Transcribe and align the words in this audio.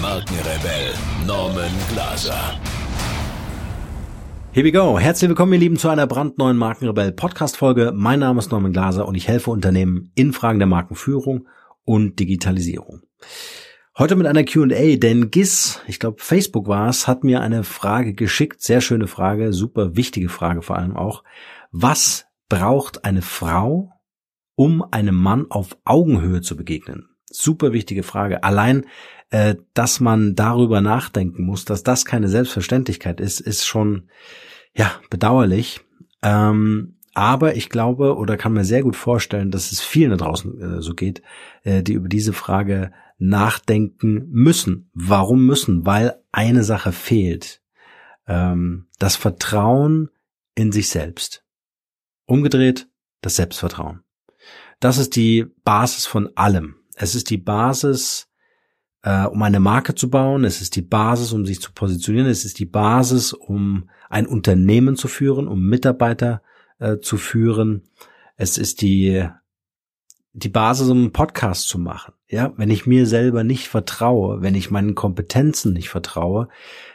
Markenrebell 0.00 0.94
Norman 1.26 1.70
Glaser. 1.92 2.58
Here 4.52 4.64
we 4.64 4.72
go. 4.72 4.98
Herzlich 4.98 5.28
willkommen, 5.28 5.52
ihr 5.52 5.58
Lieben, 5.58 5.76
zu 5.76 5.90
einer 5.90 6.06
brandneuen 6.06 6.56
Markenrebell 6.56 7.12
Podcast 7.12 7.58
Folge. 7.58 7.92
Mein 7.94 8.20
Name 8.20 8.38
ist 8.38 8.50
Norman 8.50 8.72
Glaser 8.72 9.06
und 9.06 9.14
ich 9.14 9.28
helfe 9.28 9.50
Unternehmen 9.50 10.10
in 10.14 10.32
Fragen 10.32 10.58
der 10.58 10.68
Markenführung 10.68 11.46
und 11.84 12.18
Digitalisierung. 12.18 13.02
Heute 13.98 14.16
mit 14.16 14.26
einer 14.26 14.44
Q&A, 14.44 14.96
denn 14.96 15.30
GIS, 15.30 15.80
ich 15.86 15.98
glaube 15.98 16.22
Facebook 16.22 16.66
war 16.66 16.88
es, 16.88 17.06
hat 17.06 17.22
mir 17.22 17.42
eine 17.42 17.62
Frage 17.62 18.14
geschickt, 18.14 18.62
sehr 18.62 18.80
schöne 18.80 19.06
Frage, 19.06 19.52
super 19.52 19.96
wichtige 19.96 20.30
Frage 20.30 20.62
vor 20.62 20.76
allem 20.76 20.96
auch. 20.96 21.24
Was 21.72 22.24
braucht 22.48 23.04
eine 23.04 23.20
Frau, 23.20 23.92
um 24.54 24.82
einem 24.92 25.16
Mann 25.16 25.44
auf 25.50 25.76
Augenhöhe 25.84 26.40
zu 26.40 26.56
begegnen? 26.56 27.10
Super 27.30 27.72
wichtige 27.72 28.02
Frage. 28.02 28.42
Allein, 28.42 28.86
äh, 29.30 29.56
dass 29.74 30.00
man 30.00 30.34
darüber 30.34 30.80
nachdenken 30.80 31.44
muss, 31.44 31.64
dass 31.64 31.82
das 31.82 32.04
keine 32.04 32.28
Selbstverständlichkeit 32.28 33.20
ist, 33.20 33.40
ist 33.40 33.66
schon 33.66 34.08
ja 34.74 34.92
bedauerlich. 35.08 35.80
Ähm, 36.22 36.96
aber 37.14 37.56
ich 37.56 37.70
glaube 37.70 38.16
oder 38.16 38.36
kann 38.36 38.52
mir 38.52 38.64
sehr 38.64 38.82
gut 38.82 38.96
vorstellen, 38.96 39.50
dass 39.50 39.72
es 39.72 39.80
vielen 39.80 40.10
da 40.10 40.16
draußen 40.16 40.60
äh, 40.60 40.82
so 40.82 40.94
geht, 40.94 41.22
äh, 41.62 41.82
die 41.82 41.94
über 41.94 42.08
diese 42.08 42.32
Frage 42.32 42.92
nachdenken 43.18 44.26
müssen. 44.30 44.90
Warum 44.94 45.46
müssen? 45.46 45.86
Weil 45.86 46.20
eine 46.32 46.64
Sache 46.64 46.92
fehlt. 46.92 47.62
Ähm, 48.26 48.86
das 48.98 49.16
Vertrauen 49.16 50.10
in 50.54 50.72
sich 50.72 50.88
selbst. 50.88 51.44
Umgedreht, 52.26 52.88
das 53.20 53.36
Selbstvertrauen. 53.36 54.02
Das 54.78 54.98
ist 54.98 55.16
die 55.16 55.46
Basis 55.64 56.06
von 56.06 56.30
allem. 56.36 56.76
Es 57.00 57.14
ist 57.14 57.30
die 57.30 57.38
Basis, 57.38 58.28
äh, 59.02 59.24
um 59.24 59.42
eine 59.42 59.60
Marke 59.60 59.94
zu 59.94 60.10
bauen. 60.10 60.44
Es 60.44 60.60
ist 60.60 60.76
die 60.76 60.82
Basis, 60.82 61.32
um 61.32 61.46
sich 61.46 61.60
zu 61.60 61.72
positionieren. 61.72 62.28
Es 62.28 62.44
ist 62.44 62.58
die 62.58 62.66
Basis, 62.66 63.32
um 63.32 63.88
ein 64.08 64.26
Unternehmen 64.26 64.96
zu 64.96 65.08
führen, 65.08 65.48
um 65.48 65.66
Mitarbeiter 65.66 66.42
äh, 66.78 66.98
zu 66.98 67.16
führen. 67.16 67.82
Es 68.36 68.58
ist 68.58 68.82
die 68.82 69.26
die 70.32 70.48
Basis, 70.48 70.88
um 70.88 70.98
einen 70.98 71.12
Podcast 71.12 71.68
zu 71.68 71.78
machen. 71.78 72.14
Ja, 72.28 72.52
wenn 72.56 72.70
ich 72.70 72.86
mir 72.86 73.06
selber 73.06 73.42
nicht 73.42 73.66
vertraue, 73.66 74.42
wenn 74.42 74.54
ich 74.54 74.70
meinen 74.70 74.94
Kompetenzen 74.94 75.72
nicht 75.72 75.88
vertraue, 75.88 76.48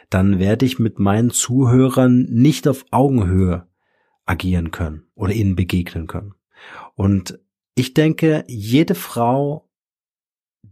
dann 0.08 0.38
werde 0.38 0.64
ich 0.64 0.78
mit 0.78 0.98
meinen 0.98 1.30
Zuhörern 1.30 2.22
nicht 2.30 2.66
auf 2.66 2.86
Augenhöhe 2.90 3.66
agieren 4.24 4.70
können 4.70 5.06
oder 5.14 5.32
ihnen 5.32 5.54
begegnen 5.54 6.06
können. 6.06 6.34
Und 6.94 7.38
ich 7.74 7.92
denke, 7.92 8.44
jede 8.46 8.94
Frau, 8.94 9.65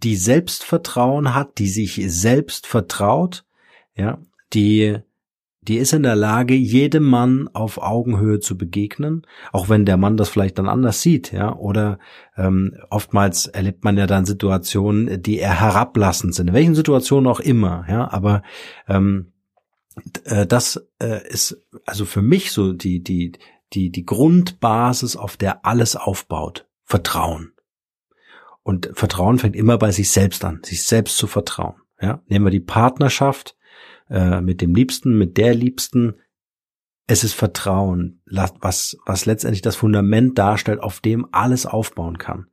die 0.02 0.16
Selbstvertrauen 0.16 1.34
hat, 1.34 1.58
die 1.58 1.68
sich 1.68 2.00
selbst 2.06 2.66
vertraut, 2.66 3.44
ja, 3.94 4.18
die 4.52 4.98
die 5.66 5.78
ist 5.78 5.94
in 5.94 6.02
der 6.02 6.16
Lage, 6.16 6.54
jedem 6.54 7.04
Mann 7.04 7.48
auf 7.54 7.78
Augenhöhe 7.78 8.38
zu 8.38 8.58
begegnen, 8.58 9.26
auch 9.50 9.70
wenn 9.70 9.86
der 9.86 9.96
Mann 9.96 10.18
das 10.18 10.28
vielleicht 10.28 10.58
dann 10.58 10.68
anders 10.68 11.00
sieht, 11.00 11.32
ja, 11.32 11.56
oder 11.56 11.98
ähm, 12.36 12.76
oftmals 12.90 13.46
erlebt 13.46 13.82
man 13.82 13.96
ja 13.96 14.06
dann 14.06 14.26
Situationen, 14.26 15.22
die 15.22 15.38
eher 15.38 15.58
herablassend 15.58 16.34
sind, 16.34 16.48
in 16.48 16.54
welchen 16.54 16.74
Situationen 16.74 17.26
auch 17.26 17.40
immer, 17.40 17.86
ja, 17.88 18.10
aber 18.12 18.42
ähm, 18.88 19.32
äh, 20.24 20.46
das 20.46 20.86
äh, 21.00 21.26
ist 21.28 21.58
also 21.86 22.04
für 22.04 22.22
mich 22.22 22.52
so 22.52 22.74
die 22.74 23.02
die 23.02 23.32
die 23.72 23.90
die 23.90 24.04
Grundbasis, 24.04 25.16
auf 25.16 25.38
der 25.38 25.64
alles 25.64 25.96
aufbaut, 25.96 26.66
Vertrauen. 26.84 27.53
Und 28.64 28.90
Vertrauen 28.94 29.38
fängt 29.38 29.54
immer 29.54 29.78
bei 29.78 29.92
sich 29.92 30.10
selbst 30.10 30.44
an, 30.44 30.60
sich 30.64 30.82
selbst 30.82 31.18
zu 31.18 31.26
vertrauen. 31.26 31.76
Ja, 32.00 32.22
nehmen 32.26 32.46
wir 32.46 32.50
die 32.50 32.60
Partnerschaft 32.60 33.56
äh, 34.10 34.40
mit 34.40 34.60
dem 34.60 34.74
Liebsten, 34.74 35.16
mit 35.16 35.36
der 35.36 35.54
Liebsten. 35.54 36.14
Es 37.06 37.22
ist 37.24 37.34
Vertrauen, 37.34 38.22
was, 38.26 38.96
was 39.04 39.26
letztendlich 39.26 39.60
das 39.60 39.76
Fundament 39.76 40.38
darstellt, 40.38 40.80
auf 40.80 41.00
dem 41.00 41.26
alles 41.30 41.66
aufbauen 41.66 42.16
kann. 42.16 42.46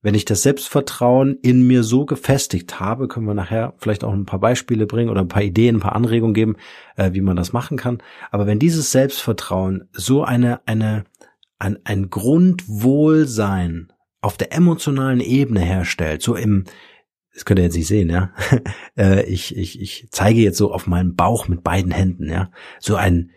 Wenn 0.00 0.14
ich 0.14 0.24
das 0.24 0.42
Selbstvertrauen 0.42 1.38
in 1.42 1.66
mir 1.66 1.82
so 1.82 2.06
gefestigt 2.06 2.80
habe, 2.80 3.06
können 3.06 3.26
wir 3.26 3.34
nachher 3.34 3.74
vielleicht 3.76 4.04
auch 4.04 4.12
ein 4.12 4.24
paar 4.24 4.38
Beispiele 4.38 4.86
bringen 4.86 5.10
oder 5.10 5.20
ein 5.20 5.28
paar 5.28 5.42
Ideen, 5.42 5.76
ein 5.76 5.80
paar 5.80 5.96
Anregungen 5.96 6.32
geben, 6.32 6.56
äh, 6.96 7.12
wie 7.12 7.20
man 7.20 7.36
das 7.36 7.52
machen 7.52 7.76
kann. 7.76 8.02
Aber 8.30 8.46
wenn 8.46 8.58
dieses 8.58 8.90
Selbstvertrauen 8.90 9.88
so 9.92 10.24
eine, 10.24 10.66
eine, 10.66 11.04
ein, 11.58 11.78
ein 11.84 12.08
Grundwohlsein 12.08 13.92
auf 14.20 14.36
der 14.36 14.52
emotionalen 14.52 15.20
Ebene 15.20 15.60
herstellt, 15.60 16.22
so 16.22 16.34
im, 16.34 16.64
das 17.34 17.44
könnt 17.44 17.58
ihr 17.58 17.64
jetzt 17.64 17.76
nicht 17.76 17.86
sehen, 17.86 18.10
ja. 18.10 18.32
Äh, 18.96 19.26
ich, 19.26 19.54
ich, 19.54 19.78
ich 19.80 20.08
zeige 20.10 20.40
jetzt 20.40 20.56
so 20.56 20.72
auf 20.72 20.86
meinen 20.86 21.16
Bauch 21.16 21.48
mit 21.48 21.62
beiden 21.62 21.92
Händen, 21.92 22.30
ja. 22.30 22.50
So 22.80 22.96
ein 22.96 23.30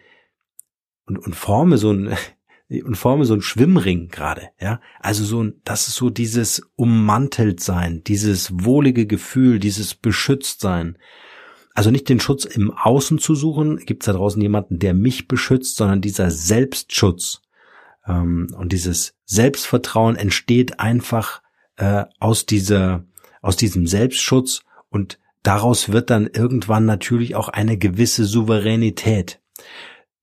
und, 1.05 1.17
und 1.17 1.35
forme 1.35 1.77
so 1.77 1.91
ein 1.91 2.15
und 2.69 2.95
forme 2.95 3.25
so 3.25 3.33
ein 3.33 3.41
Schwimmring 3.41 4.07
gerade, 4.07 4.49
ja. 4.59 4.79
Also 4.99 5.25
so 5.25 5.43
ein, 5.43 5.61
das 5.65 5.89
ist 5.89 5.95
so 5.95 6.09
dieses 6.09 6.61
ummantelt 6.75 7.59
sein, 7.59 8.03
dieses 8.05 8.63
wohlige 8.63 9.05
Gefühl, 9.05 9.59
dieses 9.59 9.95
beschützt 9.95 10.61
sein. 10.61 10.97
Also 11.73 11.91
nicht 11.91 12.09
den 12.09 12.19
Schutz 12.19 12.45
im 12.45 12.71
Außen 12.71 13.19
zu 13.19 13.35
suchen, 13.35 13.77
gibt 13.85 14.03
es 14.03 14.05
da 14.05 14.13
draußen 14.13 14.41
jemanden, 14.41 14.79
der 14.79 14.93
mich 14.93 15.27
beschützt, 15.27 15.75
sondern 15.75 16.01
dieser 16.01 16.31
Selbstschutz 16.31 17.41
ähm, 18.07 18.47
und 18.57 18.71
dieses 18.71 19.18
Selbstvertrauen 19.29 20.15
entsteht 20.15 20.79
einfach 20.79 21.43
äh, 21.75 22.05
aus 22.19 22.47
dieser 22.47 23.05
aus 23.41 23.55
diesem 23.55 23.85
Selbstschutz 23.85 24.63
und 24.89 25.19
daraus 25.43 25.89
wird 25.89 26.09
dann 26.09 26.27
irgendwann 26.27 26.85
natürlich 26.85 27.35
auch 27.35 27.47
eine 27.47 27.77
gewisse 27.77 28.25
Souveränität. 28.25 29.39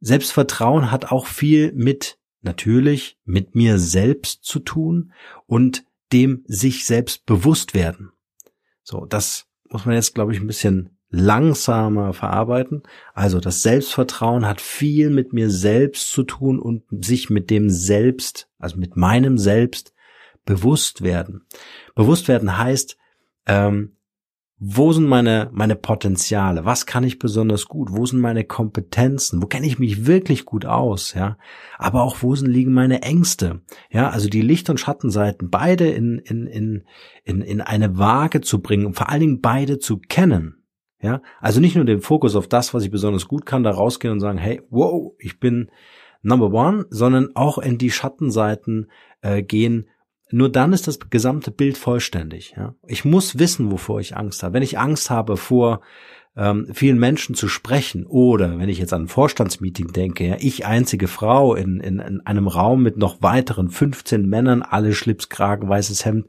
Selbstvertrauen 0.00 0.91
hat 0.91 1.12
auch 1.12 1.27
viel 1.27 1.72
mit, 1.72 2.19
natürlich, 2.43 3.16
mit 3.25 3.55
mir 3.55 3.78
selbst 3.78 4.45
zu 4.45 4.59
tun 4.59 5.12
und 5.47 5.84
dem 6.12 6.45
sich 6.47 6.84
selbst 6.84 7.25
bewusst 7.27 7.75
werden. 7.75 8.11
So, 8.83 9.06
das 9.06 9.47
muss 9.71 9.87
man 9.87 9.95
jetzt, 9.95 10.15
glaube 10.15 10.33
ich, 10.34 10.41
ein 10.41 10.47
bisschen 10.49 10.96
langsamer 11.11 12.12
verarbeiten. 12.12 12.83
Also 13.15 13.41
das 13.41 13.62
Selbstvertrauen 13.62 14.47
hat 14.47 14.61
viel 14.61 15.11
mit 15.11 15.33
mir 15.33 15.50
selbst 15.50 16.11
zu 16.11 16.25
tun 16.25 16.59
und 16.59 16.83
sich 16.91 17.31
mit 17.31 17.50
dem 17.50 17.71
Selbst, 17.71 18.49
also 18.59 18.77
mit 18.77 18.97
meinem 18.97 19.39
Selbst 19.39 19.95
bewusst 20.45 21.03
werden. 21.03 21.47
Bewusst 21.95 22.28
werden 22.28 22.59
heißt, 22.59 22.97
ähm, 23.47 23.97
wo 24.59 24.91
sind 24.93 25.06
meine, 25.06 25.50
meine 25.53 25.77
Potenziale? 25.77 26.65
Was 26.65 26.87
kann 26.87 27.05
ich 27.05 27.19
besonders 27.19 27.66
gut? 27.66 27.91
Wo 27.93 28.06
sind 28.06 28.21
meine 28.21 28.43
Kompetenzen? 28.43 29.43
Wo 29.43 29.47
kenne 29.47 29.66
ich 29.66 29.78
mich 29.78 30.06
wirklich 30.06 30.47
gut 30.47 30.65
aus? 30.65 31.12
Ja, 31.12 31.37
aber 31.77 32.03
auch 32.03 32.22
wo 32.22 32.34
sind, 32.34 32.49
liegen 32.49 32.72
meine 32.72 33.03
Ängste? 33.03 33.61
Ja, 33.91 34.09
also 34.09 34.31
die 34.31 34.41
Licht- 34.41 34.71
und 34.71 34.81
Schattenseiten 34.81 35.50
beide 35.50 35.89
in, 35.89 36.19
in, 36.21 36.47
in, 36.47 36.84
in, 37.22 37.43
in 37.43 37.61
eine 37.61 37.99
Waage 37.99 38.41
zu 38.41 38.63
bringen 38.63 38.86
und 38.86 38.95
vor 38.95 39.10
allen 39.10 39.21
Dingen 39.21 39.41
beide 39.42 39.78
zu 39.78 39.98
kennen. 39.98 40.56
Ja, 41.01 41.21
also 41.41 41.60
nicht 41.60 41.77
nur 41.77 41.84
den 41.84 42.01
Fokus 42.01 42.37
auf 42.37 42.48
das, 42.48 42.72
was 42.72 42.83
ich 42.83 42.91
besonders 42.91 43.28
gut 43.28 43.45
kann, 43.45 43.63
da 43.63 43.71
rausgehen 43.71 44.13
und 44.13 44.21
sagen, 44.21 44.39
hey, 44.39 44.63
wow, 44.71 45.13
ich 45.19 45.39
bin 45.39 45.71
Number 46.22 46.53
One, 46.53 46.87
sondern 46.91 47.37
auch 47.37 47.59
in 47.59 47.78
die 47.78 47.91
Schattenseiten 47.91 48.91
äh, 49.21 49.43
gehen 49.43 49.89
nur 50.31 50.51
dann 50.51 50.72
ist 50.72 50.89
das 50.89 50.98
gesamte 51.10 51.51
Bild 51.51 51.78
vollständig. 51.78 52.54
Ja? 52.57 52.75
Ich 52.87 53.04
muss 53.04 53.39
wissen, 53.39 53.71
wovor 53.71 54.01
ich 54.01 54.16
Angst 54.16 54.43
habe. 54.43 54.54
Wenn 54.54 54.63
ich 54.63 54.78
Angst 54.78 55.09
habe, 55.09 55.37
vor 55.37 55.83
ähm, 56.37 56.69
vielen 56.72 56.98
Menschen 56.98 57.34
zu 57.34 57.48
sprechen 57.48 58.07
oder 58.07 58.59
wenn 58.59 58.69
ich 58.69 58.78
jetzt 58.78 58.93
an 58.93 59.03
ein 59.03 59.09
Vorstandsmeeting 59.09 59.93
denke, 59.93 60.27
ja, 60.27 60.37
ich 60.39 60.66
einzige 60.66 61.07
Frau 61.07 61.54
in, 61.54 61.81
in, 61.81 62.01
in 62.01 62.21
einem 62.22 62.48
Raum 62.48 62.83
mit 62.83 62.97
noch 62.97 63.22
weiteren 63.22 63.71
15 63.71 64.28
Männern, 64.28 64.63
alle 64.63 64.93
Schlipskragen, 64.93 65.69
weißes 65.69 66.04
Hemd, 66.04 66.27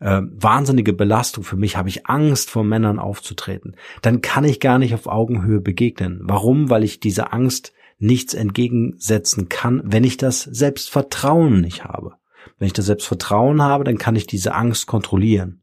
äh, 0.00 0.22
wahnsinnige 0.22 0.92
Belastung 0.92 1.44
für 1.44 1.56
mich, 1.56 1.76
habe 1.76 1.88
ich 1.88 2.06
Angst 2.06 2.50
vor 2.50 2.64
Männern 2.64 2.98
aufzutreten, 2.98 3.76
dann 4.02 4.20
kann 4.20 4.44
ich 4.44 4.60
gar 4.60 4.78
nicht 4.78 4.94
auf 4.94 5.06
Augenhöhe 5.06 5.60
begegnen. 5.60 6.20
Warum? 6.22 6.70
Weil 6.70 6.84
ich 6.84 7.00
dieser 7.00 7.32
Angst 7.32 7.72
nichts 7.98 8.34
entgegensetzen 8.34 9.48
kann, 9.48 9.82
wenn 9.84 10.04
ich 10.04 10.16
das 10.16 10.42
Selbstvertrauen 10.42 11.60
nicht 11.60 11.84
habe. 11.84 12.14
Wenn 12.58 12.66
ich 12.66 12.72
das 12.72 12.86
Selbstvertrauen 12.86 13.62
habe, 13.62 13.84
dann 13.84 13.98
kann 13.98 14.16
ich 14.16 14.26
diese 14.26 14.54
Angst 14.54 14.86
kontrollieren. 14.86 15.62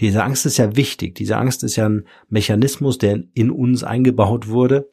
Diese 0.00 0.22
Angst 0.22 0.46
ist 0.46 0.58
ja 0.58 0.76
wichtig. 0.76 1.14
Diese 1.14 1.36
Angst 1.36 1.62
ist 1.62 1.76
ja 1.76 1.88
ein 1.88 2.06
Mechanismus, 2.28 2.98
der 2.98 3.22
in 3.34 3.50
uns 3.50 3.84
eingebaut 3.84 4.48
wurde 4.48 4.90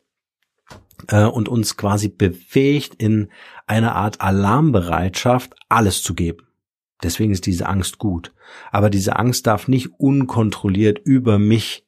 äh, 1.08 1.26
und 1.26 1.50
uns 1.50 1.78
quasi 1.78 2.08
befähigt, 2.08 2.96
in 2.96 3.30
einer 3.68 3.96
Art 3.96 4.22
Alarmbereitschaft 4.22 5.56
alles 5.70 6.02
zu 6.02 6.14
geben. 6.14 6.48
Deswegen 7.04 7.32
ist 7.32 7.46
diese 7.46 7.68
Angst 7.68 7.98
gut. 7.98 8.34
Aber 8.72 8.90
diese 8.90 9.18
Angst 9.18 9.48
darf 9.48 9.68
nicht 9.68 9.90
unkontrolliert 9.98 11.00
über 11.00 11.40
mich 11.40 11.86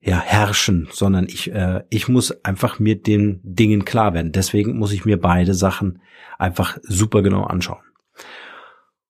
ja, 0.00 0.20
herrschen, 0.20 0.88
sondern 0.92 1.26
ich, 1.26 1.50
äh, 1.50 1.82
ich 1.88 2.08
muss 2.08 2.44
einfach 2.44 2.78
mir 2.78 3.00
den 3.00 3.40
Dingen 3.42 3.86
klar 3.86 4.12
werden. 4.12 4.32
Deswegen 4.32 4.76
muss 4.76 4.92
ich 4.92 5.06
mir 5.06 5.18
beide 5.18 5.54
Sachen 5.54 6.00
einfach 6.38 6.78
super 6.82 7.22
genau 7.22 7.44
anschauen. 7.44 7.82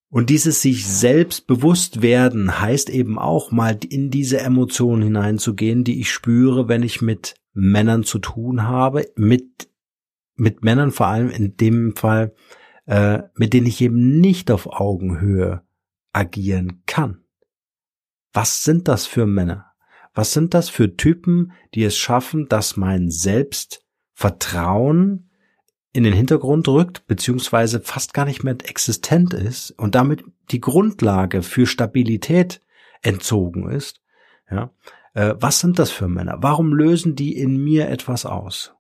Und 0.09 0.31
dieses 0.31 0.63
sich 0.63 0.87
selbst 0.87 1.49
bewusst 1.49 2.01
werden 2.01 2.61
heißt 2.61 2.89
eben 2.89 3.19
auch 3.19 3.51
mal 3.51 3.77
in 3.89 4.11
diese 4.11 4.39
Emotionen 4.39 5.03
hineinzugehen, 5.03 5.83
die 5.83 6.01
ich 6.01 6.13
spüre, 6.13 6.69
wenn 6.69 6.85
ich 6.85 7.03
mit 7.03 7.35
Männern 7.53 8.05
zu 8.05 8.21
tun 8.21 8.63
habe, 8.63 9.09
mit, 9.17 9.69
mit 10.37 10.63
Männern 10.63 10.93
vor 10.93 11.09
allem 11.09 11.31
in 11.31 11.57
dem 11.57 11.97
Fall, 11.97 12.33
äh, 12.87 13.23
mit 13.35 13.53
denen 13.53 13.67
ich 13.67 13.81
eben 13.81 14.21
nicht 14.21 14.51
auf 14.51 14.67
Augenhöhe 14.67 15.63
agieren 16.13 16.83
kann. 16.87 17.25
Was 18.33 18.65
sind 18.65 18.89
das 18.89 19.07
für 19.07 19.27
Männer? 19.27 19.67
Was 20.13 20.33
sind 20.33 20.55
das 20.55 20.69
für 20.69 20.97
Typen, 20.97 21.53
die 21.75 21.85
es 21.85 21.97
schaffen, 21.97 22.49
dass 22.49 22.77
mein 22.77 23.11
Selbstvertrauen 23.11 25.31
in 25.93 26.05
den 26.05 26.13
Hintergrund 26.13 26.69
rückt, 26.69 27.07
beziehungsweise 27.07 27.81
fast 27.81 28.15
gar 28.15 28.25
nicht 28.25 28.45
mehr 28.45 28.57
existent 28.65 29.33
ist 29.33 29.71
und 29.73 29.95
damit 29.95 30.25
die 30.51 30.61
Grundlage 30.61 31.43
für 31.43 31.67
Stabilität 31.67 32.61
entzogen 33.03 33.71
ist. 33.71 34.01
Ja, 34.51 34.73
äh, 35.15 35.35
was 35.39 35.61
sind 35.61 35.79
das 35.79 35.91
für 35.91 36.09
Männer? 36.09 36.39
Warum 36.41 36.75
lösen 36.75 37.15
die 37.15 37.37
in 37.37 37.63
mir 37.63 37.89
etwas 37.89 38.27
aus? 38.27 38.75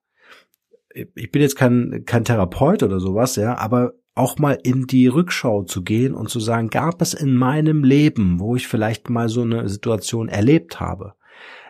Ich 0.94 1.31
bin 1.32 1.43
jetzt 1.43 1.56
kein, 1.56 2.05
kein 2.06 2.25
Therapeut 2.25 2.82
oder 2.82 3.00
sowas, 3.00 3.37
ja, 3.37 3.58
aber 3.58 3.94
auch 4.14 4.38
mal 4.38 4.58
in 4.62 4.87
die 4.87 5.08
Rückschau 5.08 5.64
zu 5.64 5.82
gehen 5.82 6.14
und 6.14 6.29
zu 6.29 6.38
sagen, 6.38 6.70
gab 6.70 7.02
es 7.02 7.14
in 7.14 7.35
meinem 7.35 7.82
Leben, 7.82 8.38
wo 8.38 8.55
ich 8.55 8.69
vielleicht 8.69 9.11
mal 9.11 9.29
so 9.29 9.43
eine 9.43 9.69
Situation 9.69 10.29
erlebt 10.29 10.79
habe, 10.79 11.14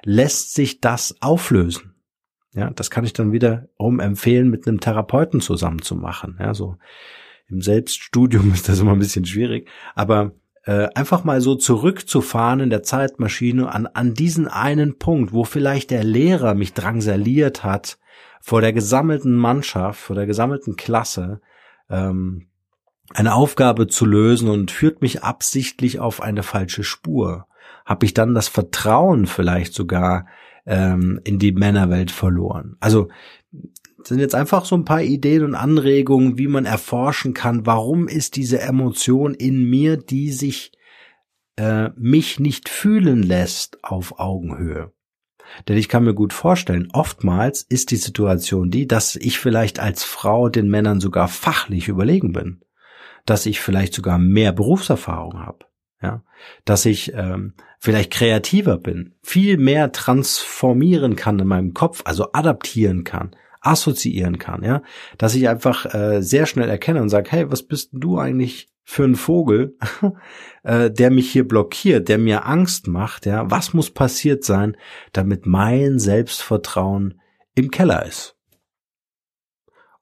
lässt 0.05 0.55
sich 0.55 0.81
das 0.81 1.17
auflösen? 1.21 1.95
Ja, 2.53 2.71
das 2.71 2.91
kann 2.91 3.05
ich 3.05 3.15
dann 3.15 3.33
wiederum 3.33 3.99
empfehlen, 3.99 4.51
mit 4.51 4.69
einem 4.69 4.79
Therapeuten 4.79 5.41
zusammen 5.41 5.83
zu 5.83 5.97
machen. 5.97 6.37
Ja, 6.39 6.55
so 6.55 6.77
im 7.49 7.63
Selbststudium 7.63 8.53
ist 8.55 8.69
das 8.69 8.81
immer 8.81 8.93
ein 8.93 8.99
bisschen 8.99 9.25
schwierig, 9.25 9.69
aber 9.95 10.33
äh, 10.65 10.89
einfach 10.95 11.25
mal 11.25 11.41
so 11.41 11.55
zurückzufahren 11.57 12.61
in 12.61 12.71
der 12.71 12.83
Zeitmaschine 12.83 13.73
an, 13.73 13.87
an 13.87 14.15
diesen 14.15 14.49
einen 14.49 14.99
Punkt, 14.99 15.33
wo 15.33 15.45
vielleicht 15.45 15.91
der 15.91 16.05
Lehrer 16.05 16.55
mich 16.55 16.75
drangsaliert 16.75 17.65
hat 17.65 17.99
vor 18.45 18.61
der 18.61 18.75
gesammelten 18.75 19.35
Mannschaft, 19.35 19.99
vor 19.99 20.15
der 20.15 20.27
gesammelten 20.27 20.77
Klasse, 20.77 21.41
ähm, 21.89 22.49
eine 23.15 23.35
Aufgabe 23.35 23.87
zu 23.87 24.05
lösen 24.05 24.51
und 24.51 24.71
führt 24.71 25.01
mich 25.01 25.23
absichtlich 25.23 25.99
auf 25.99 26.21
eine 26.21 26.43
falsche 26.43 26.85
Spur. 26.85 27.47
Habe 27.87 28.05
ich 28.05 28.13
dann 28.13 28.35
das 28.35 28.49
Vertrauen 28.49 29.27
vielleicht 29.27 29.73
sogar 29.73 30.27
ähm, 30.67 31.23
in 31.25 31.39
die 31.39 31.53
Männerwelt 31.53 32.11
verloren. 32.11 32.77
Also 32.81 33.09
sind 34.03 34.19
jetzt 34.19 34.35
einfach 34.35 34.67
so 34.67 34.77
ein 34.77 34.85
paar 34.85 35.03
Ideen 35.03 35.43
und 35.43 35.55
Anregungen, 35.55 36.37
wie 36.37 36.49
man 36.49 36.67
erforschen 36.67 37.33
kann, 37.33 37.65
warum 37.65 38.09
ist 38.09 38.37
diese 38.37 38.61
Emotion 38.61 39.33
in 39.33 39.65
mir, 39.71 39.97
die 39.97 40.31
sich 40.31 40.73
äh, 41.57 41.89
mich 41.97 42.41
nicht 42.41 42.69
fühlen 42.69 43.23
lässt 43.23 43.83
auf 43.83 44.19
Augenhöhe. 44.19 44.93
Denn 45.69 45.77
ich 45.77 45.89
kann 45.89 46.05
mir 46.05 46.15
gut 46.15 46.33
vorstellen, 46.33 46.89
oftmals 46.93 47.63
ist 47.63 47.91
die 47.91 47.97
Situation 47.97 48.71
die, 48.71 48.87
dass 48.87 49.17
ich 49.17 49.39
vielleicht 49.39 49.81
als 49.81 50.05
Frau 50.05 50.49
den 50.49 50.69
Männern 50.69 51.01
sogar 51.01 51.29
fachlich 51.29 51.89
überlegen 51.89 52.33
bin, 52.33 52.63
dass 53.27 53.47
ich 53.47 53.61
vielleicht 53.61 53.95
sogar 53.95 54.19
mehr 54.19 54.53
Berufserfahrung 54.53 55.41
habe, 55.41 55.67
ja, 56.03 56.23
dass 56.65 56.85
ich 56.87 57.15
ähm, 57.15 57.55
vielleicht 57.79 58.13
kreativer 58.13 58.79
bin, 58.79 59.15
viel 59.23 59.57
mehr 59.57 59.93
transformieren 59.93 61.17
kann 61.17 61.39
in 61.39 61.47
meinem 61.47 61.75
Kopf, 61.75 62.03
also 62.05 62.33
adaptieren 62.33 63.05
kann, 63.05 63.37
assoziieren 63.61 64.39
kann, 64.39 64.63
ja, 64.63 64.83
dass 65.19 65.35
ich 65.35 65.49
einfach 65.49 65.95
äh, 65.95 66.23
sehr 66.23 66.47
schnell 66.47 66.69
erkenne 66.69 67.01
und 67.01 67.09
sage, 67.09 67.31
hey, 67.31 67.51
was 67.51 67.63
bist 67.63 67.91
du 67.93 68.19
eigentlich 68.19 68.69
für 68.85 69.05
ein 69.05 69.17
Vogel, 69.17 69.77
äh, 70.63 70.91
der 70.91 71.11
mich 71.11 71.33
hier 71.33 71.49
blockiert, 71.49 72.09
der 72.09 72.19
mir 72.19 72.47
Angst 72.47 72.87
macht, 72.87 73.27
ja, 73.27 73.51
was 73.51 73.73
muss 73.73 73.91
passiert 73.91 74.45
sein, 74.45 74.77
damit 75.13 75.47
mein 75.47 75.99
Selbstvertrauen 75.99 77.21
im 77.55 77.71
Keller 77.71 78.05
ist? 78.07 78.34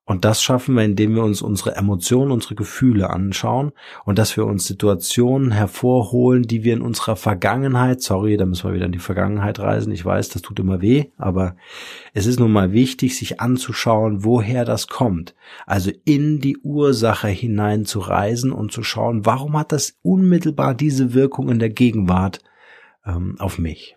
Und 0.04 0.25
das 0.25 0.43
schaffen 0.43 0.75
wir, 0.75 0.82
indem 0.82 1.14
wir 1.14 1.22
uns 1.22 1.43
unsere 1.43 1.76
Emotionen, 1.76 2.32
unsere 2.32 2.56
Gefühle 2.56 3.10
anschauen 3.10 3.70
und 4.04 4.19
dass 4.19 4.37
wir 4.37 4.44
uns 4.46 4.66
Situationen 4.66 5.52
hervorholen, 5.52 6.43
die 6.43 6.64
wir 6.64 6.72
in 6.72 6.82
unserer 6.82 7.14
Vergangenheit, 7.14 8.02
sorry, 8.02 8.37
da 8.37 8.44
müssen 8.44 8.69
wir 8.69 8.75
wieder 8.75 8.87
in 8.87 8.93
die 8.93 8.99
Vergangenheit 8.99 9.60
reisen, 9.60 9.93
ich 9.93 10.04
weiß, 10.04 10.31
das 10.31 10.43
tut 10.43 10.58
immer 10.58 10.81
weh, 10.81 11.06
aber 11.19 11.54
es 12.14 12.26
ist 12.26 12.40
nun 12.40 12.50
mal 12.50 12.72
wichtig, 12.72 13.16
sich 13.16 13.40
anzuschauen, 13.40 14.25
woher 14.25 14.64
das 14.64 14.88
kommt. 14.88 15.37
Also 15.66 15.93
in 16.05 16.40
die 16.40 16.58
Ursache 16.58 17.28
hinein 17.28 17.84
zu 17.84 18.00
reisen 18.00 18.50
und 18.50 18.72
zu 18.72 18.82
schauen, 18.82 19.25
warum 19.25 19.56
hat 19.56 19.70
das 19.70 19.98
unmittelbar 20.02 20.75
diese 20.75 21.14
Wirkung 21.14 21.48
in 21.48 21.60
der 21.60 21.70
Gegenwart 21.70 22.40
ähm, 23.06 23.37
auf 23.38 23.58
mich. 23.58 23.96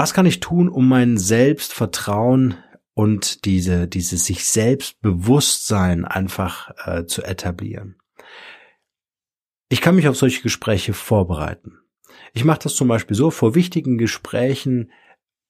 Was 0.00 0.14
kann 0.14 0.24
ich 0.24 0.40
tun, 0.40 0.70
um 0.70 0.88
mein 0.88 1.18
Selbstvertrauen 1.18 2.54
und 2.94 3.44
diese, 3.44 3.86
dieses 3.86 4.24
sich 4.24 4.46
Selbstbewusstsein 4.46 6.06
einfach 6.06 6.70
äh, 6.86 7.04
zu 7.04 7.22
etablieren? 7.22 7.96
Ich 9.68 9.82
kann 9.82 9.96
mich 9.96 10.08
auf 10.08 10.16
solche 10.16 10.40
Gespräche 10.40 10.94
vorbereiten. 10.94 11.80
Ich 12.32 12.46
mache 12.46 12.60
das 12.62 12.76
zum 12.76 12.88
Beispiel 12.88 13.14
so, 13.14 13.30
vor 13.30 13.54
wichtigen 13.54 13.98
Gesprächen 13.98 14.90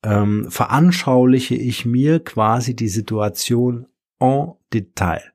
ähm, 0.04 0.50
veranschauliche 0.50 1.54
ich 1.54 1.86
mir 1.86 2.18
quasi 2.18 2.74
die 2.74 2.88
Situation 2.88 3.86
en 4.18 4.54
Detail. 4.72 5.32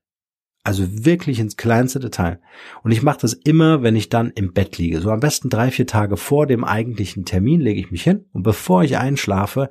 Also 0.65 1.05
wirklich 1.05 1.39
ins 1.39 1.57
kleinste 1.57 2.00
Detail. 2.00 2.39
Und 2.84 2.91
ich 2.91 3.03
mache 3.03 3.19
das 3.22 3.34
immer, 3.34 3.84
wenn 3.84 3.95
ich 3.95 4.10
dann 4.10 4.31
im 4.31 4.51
Bett 4.51 4.79
liege. 4.79 5.00
So 5.00 5.12
am 5.12 5.19
besten 5.19 5.50
drei, 5.50 5.69
vier 5.69 5.86
Tage 5.86 6.17
vor 6.17 6.48
dem 6.48 6.63
eigentlichen 6.63 7.24
Termin 7.24 7.62
lege 7.62 7.79
ich 7.79 7.91
mich 7.91 8.01
hin 8.01 8.25
und 8.34 8.41
bevor 8.41 8.84
ich 8.84 8.98
einschlafe, 8.98 9.69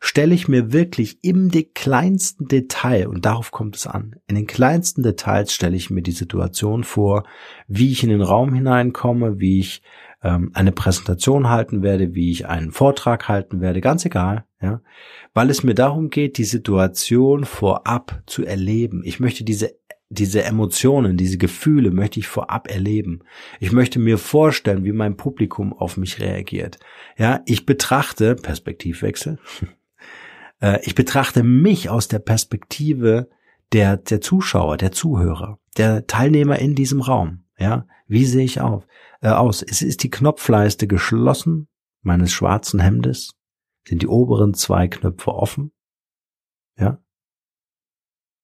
stelle 0.00 0.34
ich 0.34 0.46
mir 0.46 0.70
wirklich 0.70 1.18
im 1.22 1.50
kleinsten 1.72 2.46
Detail, 2.46 3.08
und 3.08 3.24
darauf 3.24 3.52
kommt 3.52 3.76
es 3.76 3.86
an, 3.86 4.16
in 4.26 4.34
den 4.34 4.46
kleinsten 4.46 5.02
Details 5.02 5.54
stelle 5.54 5.76
ich 5.76 5.88
mir 5.88 6.02
die 6.02 6.12
Situation 6.12 6.84
vor, 6.84 7.24
wie 7.68 7.90
ich 7.90 8.02
in 8.02 8.10
den 8.10 8.20
Raum 8.20 8.52
hineinkomme, 8.52 9.40
wie 9.40 9.60
ich 9.60 9.80
ähm, 10.22 10.50
eine 10.52 10.72
Präsentation 10.72 11.48
halten 11.48 11.82
werde, 11.82 12.14
wie 12.14 12.30
ich 12.30 12.46
einen 12.46 12.70
Vortrag 12.70 13.28
halten 13.28 13.62
werde, 13.62 13.80
ganz 13.80 14.04
egal, 14.04 14.44
ja, 14.60 14.82
weil 15.32 15.48
es 15.48 15.62
mir 15.62 15.74
darum 15.74 16.10
geht, 16.10 16.36
die 16.36 16.44
Situation 16.44 17.46
vorab 17.46 18.22
zu 18.26 18.44
erleben. 18.44 19.02
Ich 19.06 19.20
möchte 19.20 19.42
diese 19.42 19.72
diese 20.14 20.44
Emotionen, 20.44 21.16
diese 21.16 21.38
Gefühle 21.38 21.90
möchte 21.90 22.20
ich 22.20 22.26
vorab 22.26 22.70
erleben. 22.70 23.20
Ich 23.60 23.72
möchte 23.72 23.98
mir 23.98 24.18
vorstellen, 24.18 24.84
wie 24.84 24.92
mein 24.92 25.16
Publikum 25.16 25.72
auf 25.72 25.96
mich 25.96 26.20
reagiert. 26.20 26.78
Ja, 27.18 27.42
ich 27.46 27.66
betrachte 27.66 28.34
Perspektivwechsel. 28.36 29.38
Äh, 30.60 30.78
ich 30.84 30.94
betrachte 30.94 31.42
mich 31.42 31.90
aus 31.90 32.06
der 32.06 32.20
Perspektive 32.20 33.28
der 33.72 33.96
der 33.96 34.20
Zuschauer, 34.20 34.76
der 34.76 34.92
Zuhörer, 34.92 35.58
der 35.76 36.06
Teilnehmer 36.06 36.60
in 36.60 36.76
diesem 36.76 37.00
Raum. 37.00 37.42
Ja, 37.58 37.88
wie 38.06 38.24
sehe 38.24 38.44
ich 38.44 38.60
auf? 38.60 38.86
äh, 39.24 39.30
aus. 39.30 39.62
Es 39.62 39.82
ist 39.82 40.02
die 40.02 40.10
Knopfleiste 40.10 40.86
geschlossen 40.86 41.68
meines 42.02 42.32
schwarzen 42.32 42.78
Hemdes. 42.78 43.32
Sind 43.88 44.02
die 44.02 44.06
oberen 44.06 44.54
zwei 44.54 44.86
Knöpfe 44.86 45.32
offen? 45.34 45.72
Ja. 46.76 47.02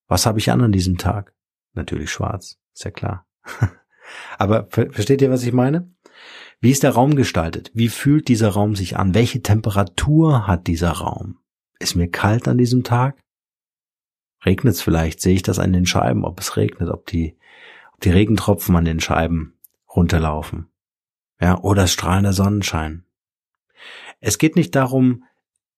Was 0.08 0.26
habe 0.26 0.38
ich 0.38 0.50
an 0.50 0.62
an 0.62 0.72
diesem 0.72 0.96
Tag? 0.96 1.34
Natürlich 1.72 2.10
schwarz, 2.10 2.58
ist 2.74 2.84
ja 2.84 2.90
klar. 2.90 3.26
Aber 4.38 4.66
versteht 4.70 5.22
ihr, 5.22 5.30
was 5.30 5.44
ich 5.44 5.52
meine? 5.52 5.92
Wie 6.60 6.70
ist 6.70 6.82
der 6.82 6.90
Raum 6.90 7.16
gestaltet? 7.16 7.70
Wie 7.74 7.88
fühlt 7.88 8.28
dieser 8.28 8.50
Raum 8.50 8.76
sich 8.76 8.96
an? 8.96 9.14
Welche 9.14 9.42
Temperatur 9.42 10.46
hat 10.46 10.66
dieser 10.66 10.90
Raum? 10.90 11.38
Ist 11.78 11.94
mir 11.94 12.10
kalt 12.10 12.48
an 12.48 12.58
diesem 12.58 12.84
Tag? 12.84 13.18
Regnet 14.44 14.74
es 14.74 14.82
vielleicht? 14.82 15.20
Sehe 15.20 15.34
ich 15.34 15.42
das 15.42 15.58
an 15.58 15.72
den 15.72 15.86
Scheiben, 15.86 16.24
ob 16.24 16.40
es 16.40 16.56
regnet, 16.56 16.90
ob 16.90 17.06
die, 17.06 17.38
ob 17.92 18.00
die 18.00 18.10
Regentropfen 18.10 18.76
an 18.76 18.84
den 18.84 19.00
Scheiben 19.00 19.58
runterlaufen? 19.88 20.70
ja, 21.40 21.58
oder 21.60 21.86
strahlender 21.86 22.32
Sonnenschein. 22.32 23.04
Es 24.20 24.38
geht 24.38 24.56
nicht 24.56 24.74
darum, 24.74 25.24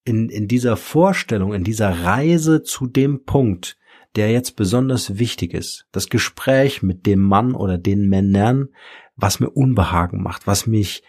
in, 0.04 0.28
in 0.28 0.48
dieser 0.48 0.76
Vorstellung, 0.76 1.54
in 1.54 1.62
dieser 1.62 2.04
Reise 2.04 2.62
zu 2.62 2.88
dem 2.88 3.24
Punkt, 3.24 3.78
der 4.16 4.30
jetzt 4.30 4.56
besonders 4.56 5.18
wichtig 5.18 5.54
ist, 5.54 5.86
das 5.92 6.08
Gespräch 6.08 6.82
mit 6.82 7.06
dem 7.06 7.20
Mann 7.20 7.54
oder 7.54 7.78
den 7.78 8.08
Männern, 8.08 8.68
was 9.16 9.40
mir 9.40 9.50
Unbehagen 9.50 10.22
macht, 10.22 10.46
was 10.46 10.66
mich, 10.66 11.02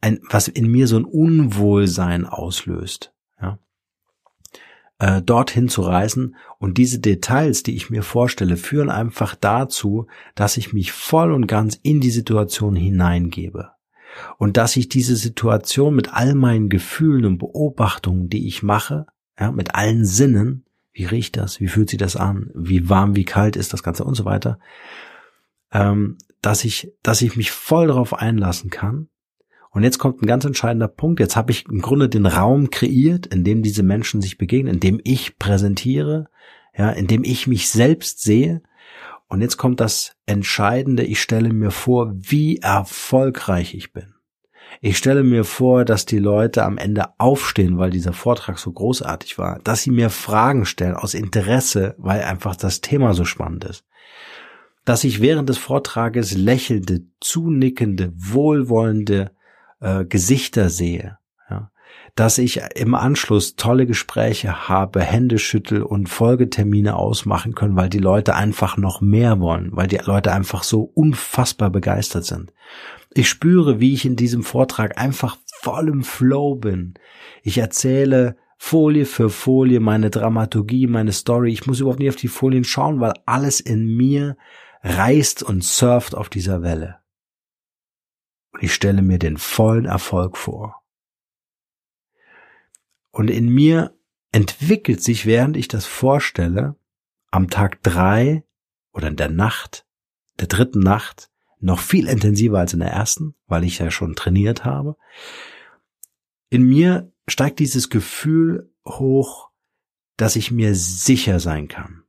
ein, 0.00 0.20
was 0.30 0.48
in 0.48 0.70
mir 0.70 0.86
so 0.86 0.96
ein 0.96 1.04
Unwohlsein 1.04 2.26
auslöst, 2.26 3.12
ja, 3.40 3.58
äh, 4.98 5.22
dorthin 5.22 5.68
zu 5.68 5.82
reisen 5.82 6.36
und 6.58 6.78
diese 6.78 7.00
Details, 7.00 7.62
die 7.62 7.74
ich 7.74 7.90
mir 7.90 8.02
vorstelle, 8.02 8.56
führen 8.56 8.90
einfach 8.90 9.34
dazu, 9.34 10.06
dass 10.34 10.56
ich 10.56 10.72
mich 10.72 10.92
voll 10.92 11.32
und 11.32 11.46
ganz 11.46 11.78
in 11.82 12.00
die 12.00 12.10
Situation 12.10 12.76
hineingebe. 12.76 13.70
Und 14.38 14.56
dass 14.56 14.76
ich 14.76 14.88
diese 14.88 15.16
Situation 15.16 15.94
mit 15.94 16.12
all 16.12 16.34
meinen 16.34 16.68
Gefühlen 16.68 17.24
und 17.24 17.38
Beobachtungen, 17.38 18.28
die 18.28 18.48
ich 18.48 18.62
mache, 18.62 19.06
ja, 19.38 19.52
mit 19.52 19.74
allen 19.74 20.04
Sinnen, 20.04 20.64
wie 20.92 21.04
riecht 21.04 21.36
das, 21.36 21.60
wie 21.60 21.68
fühlt 21.68 21.90
sich 21.90 21.98
das 21.98 22.16
an, 22.16 22.50
wie 22.54 22.88
warm, 22.88 23.16
wie 23.16 23.24
kalt 23.24 23.56
ist 23.56 23.72
das 23.72 23.82
Ganze 23.82 24.04
und 24.04 24.14
so 24.14 24.24
weiter, 24.24 24.58
ähm, 25.72 26.18
dass 26.42 26.64
ich, 26.64 26.92
dass 27.02 27.22
ich 27.22 27.36
mich 27.36 27.50
voll 27.50 27.88
darauf 27.88 28.14
einlassen 28.14 28.70
kann. 28.70 29.08
Und 29.70 29.82
jetzt 29.84 29.98
kommt 29.98 30.22
ein 30.22 30.26
ganz 30.26 30.44
entscheidender 30.44 30.88
Punkt. 30.88 31.20
Jetzt 31.20 31.36
habe 31.36 31.52
ich 31.52 31.66
im 31.66 31.82
Grunde 31.82 32.08
den 32.08 32.26
Raum 32.26 32.70
kreiert, 32.70 33.26
in 33.26 33.44
dem 33.44 33.62
diese 33.62 33.82
Menschen 33.82 34.22
sich 34.22 34.38
begegnen, 34.38 34.74
in 34.74 34.80
dem 34.80 35.00
ich 35.04 35.38
präsentiere, 35.38 36.28
ja, 36.76 36.90
in 36.90 37.06
dem 37.06 37.22
ich 37.22 37.46
mich 37.46 37.68
selbst 37.68 38.22
sehe 38.22 38.62
und 39.28 39.42
jetzt 39.42 39.58
kommt 39.58 39.80
das 39.80 40.16
Entscheidende, 40.26 41.04
ich 41.04 41.20
stelle 41.20 41.52
mir 41.52 41.70
vor, 41.70 42.12
wie 42.14 42.58
erfolgreich 42.58 43.74
ich 43.74 43.92
bin. 43.92 44.14
Ich 44.80 44.96
stelle 44.96 45.24
mir 45.24 45.44
vor, 45.44 45.84
dass 45.84 46.06
die 46.06 46.18
Leute 46.18 46.64
am 46.64 46.78
Ende 46.78 47.06
aufstehen, 47.18 47.78
weil 47.78 47.90
dieser 47.90 48.12
Vortrag 48.12 48.58
so 48.58 48.70
großartig 48.70 49.38
war, 49.38 49.58
dass 49.64 49.82
sie 49.82 49.90
mir 49.90 50.10
Fragen 50.10 50.64
stellen 50.64 50.94
aus 50.94 51.14
Interesse, 51.14 51.94
weil 51.98 52.22
einfach 52.22 52.54
das 52.54 52.80
Thema 52.80 53.14
so 53.14 53.24
spannend 53.24 53.64
ist. 53.64 53.84
Dass 54.84 55.04
ich 55.04 55.20
während 55.20 55.48
des 55.48 55.58
Vortrages 55.58 56.36
lächelnde, 56.36 57.02
zunickende, 57.20 58.12
wohlwollende 58.14 59.32
äh, 59.80 60.04
Gesichter 60.04 60.70
sehe 60.70 61.18
dass 62.18 62.38
ich 62.38 62.60
im 62.74 62.96
Anschluss 62.96 63.54
tolle 63.54 63.86
Gespräche 63.86 64.68
habe, 64.68 65.00
Hände 65.00 65.38
schüttel 65.38 65.84
und 65.84 66.08
Folgetermine 66.08 66.96
ausmachen 66.96 67.54
können, 67.54 67.76
weil 67.76 67.88
die 67.88 68.00
Leute 68.00 68.34
einfach 68.34 68.76
noch 68.76 69.00
mehr 69.00 69.38
wollen, 69.38 69.70
weil 69.72 69.86
die 69.86 70.00
Leute 70.04 70.32
einfach 70.32 70.64
so 70.64 70.82
unfassbar 70.82 71.70
begeistert 71.70 72.24
sind. 72.24 72.52
Ich 73.14 73.28
spüre, 73.28 73.80
wie 73.80 73.94
ich 73.94 74.04
in 74.04 74.16
diesem 74.16 74.42
Vortrag 74.42 74.98
einfach 74.98 75.38
voll 75.60 75.88
im 75.88 76.04
Flow 76.04 76.54
bin. 76.54 76.94
Ich 77.42 77.58
erzähle 77.58 78.36
Folie 78.58 79.06
für 79.06 79.30
Folie 79.30 79.80
meine 79.80 80.10
Dramaturgie, 80.10 80.86
meine 80.86 81.12
Story. 81.12 81.52
Ich 81.52 81.66
muss 81.66 81.80
überhaupt 81.80 82.00
nicht 82.00 82.10
auf 82.10 82.16
die 82.16 82.28
Folien 82.28 82.64
schauen, 82.64 83.00
weil 83.00 83.14
alles 83.24 83.60
in 83.60 83.86
mir 83.96 84.36
reißt 84.82 85.42
und 85.42 85.64
surft 85.64 86.14
auf 86.14 86.28
dieser 86.28 86.62
Welle. 86.62 86.98
Und 88.52 88.62
ich 88.62 88.74
stelle 88.74 89.02
mir 89.02 89.18
den 89.18 89.36
vollen 89.36 89.86
Erfolg 89.86 90.36
vor. 90.36 90.82
Und 93.10 93.30
in 93.30 93.48
mir 93.48 93.96
entwickelt 94.32 95.02
sich, 95.02 95.26
während 95.26 95.56
ich 95.56 95.68
das 95.68 95.86
vorstelle, 95.86 96.76
am 97.30 97.50
Tag 97.50 97.82
drei 97.82 98.44
oder 98.92 99.08
in 99.08 99.16
der 99.16 99.30
Nacht, 99.30 99.86
der 100.40 100.48
dritten 100.48 100.80
Nacht, 100.80 101.30
noch 101.60 101.80
viel 101.80 102.08
intensiver 102.08 102.58
als 102.58 102.72
in 102.72 102.80
der 102.80 102.90
ersten, 102.90 103.34
weil 103.46 103.64
ich 103.64 103.78
ja 103.78 103.90
schon 103.90 104.14
trainiert 104.14 104.64
habe. 104.64 104.96
In 106.50 106.62
mir 106.62 107.12
steigt 107.26 107.58
dieses 107.58 107.90
Gefühl 107.90 108.72
hoch, 108.86 109.50
dass 110.16 110.36
ich 110.36 110.50
mir 110.50 110.74
sicher 110.74 111.40
sein 111.40 111.68
kann. 111.68 112.02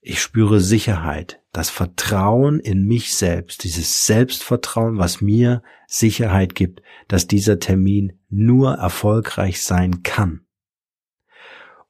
Ich 0.00 0.22
spüre 0.22 0.60
Sicherheit, 0.60 1.42
das 1.52 1.70
Vertrauen 1.70 2.60
in 2.60 2.86
mich 2.86 3.14
selbst, 3.14 3.64
dieses 3.64 4.06
Selbstvertrauen, 4.06 4.96
was 4.96 5.20
mir 5.20 5.62
Sicherheit 5.86 6.54
gibt, 6.54 6.82
dass 7.08 7.26
dieser 7.26 7.58
Termin 7.58 8.18
nur 8.28 8.74
erfolgreich 8.74 9.62
sein 9.62 10.02
kann. 10.02 10.46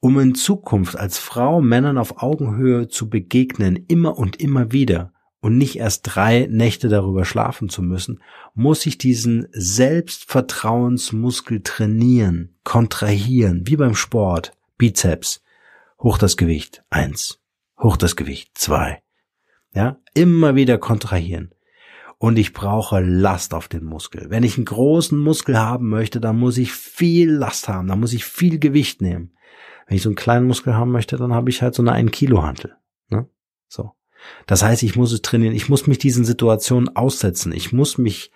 Um 0.00 0.18
in 0.18 0.34
Zukunft 0.34 0.96
als 0.96 1.18
Frau 1.18 1.60
Männern 1.60 1.98
auf 1.98 2.22
Augenhöhe 2.22 2.88
zu 2.88 3.10
begegnen, 3.10 3.76
immer 3.88 4.16
und 4.16 4.40
immer 4.40 4.72
wieder, 4.72 5.12
und 5.40 5.56
nicht 5.56 5.76
erst 5.76 6.02
drei 6.02 6.48
Nächte 6.50 6.88
darüber 6.88 7.24
schlafen 7.24 7.68
zu 7.68 7.82
müssen, 7.82 8.20
muss 8.54 8.84
ich 8.86 8.98
diesen 8.98 9.46
Selbstvertrauensmuskel 9.52 11.62
trainieren, 11.62 12.56
kontrahieren, 12.64 13.66
wie 13.66 13.76
beim 13.76 13.94
Sport, 13.94 14.52
Bizeps, 14.76 15.42
hoch 16.00 16.18
das 16.18 16.36
Gewicht, 16.36 16.84
eins, 16.90 17.40
hoch 17.80 17.96
das 17.96 18.16
Gewicht, 18.16 18.50
zwei, 18.54 19.02
ja, 19.74 19.98
immer 20.14 20.54
wieder 20.54 20.78
kontrahieren. 20.78 21.52
Und 22.20 22.36
ich 22.36 22.52
brauche 22.52 22.98
Last 22.98 23.54
auf 23.54 23.68
den 23.68 23.84
Muskel. 23.84 24.28
Wenn 24.28 24.42
ich 24.42 24.56
einen 24.56 24.64
großen 24.64 25.16
Muskel 25.16 25.56
haben 25.56 25.88
möchte, 25.88 26.20
dann 26.20 26.36
muss 26.36 26.58
ich 26.58 26.72
viel 26.72 27.30
Last 27.30 27.68
haben, 27.68 27.86
dann 27.86 28.00
muss 28.00 28.12
ich 28.12 28.24
viel 28.24 28.58
Gewicht 28.58 29.00
nehmen. 29.00 29.36
Wenn 29.86 29.96
ich 29.96 30.02
so 30.02 30.08
einen 30.08 30.16
kleinen 30.16 30.48
Muskel 30.48 30.74
haben 30.74 30.90
möchte, 30.90 31.16
dann 31.16 31.32
habe 31.32 31.48
ich 31.48 31.62
halt 31.62 31.76
so 31.76 31.82
eine 31.82 31.92
1 31.92 32.10
Kilo 32.10 32.42
Hantel. 32.42 32.74
Ne? 33.08 33.28
So. 33.68 33.92
Das 34.46 34.62
heißt, 34.62 34.82
ich 34.82 34.96
muss 34.96 35.12
es 35.12 35.22
trainieren. 35.22 35.54
Ich 35.54 35.68
muss 35.68 35.86
mich 35.86 35.98
diesen 35.98 36.24
Situationen 36.24 36.94
aussetzen. 36.96 37.52
Ich 37.52 37.72
muss 37.72 37.98
mich 37.98 38.30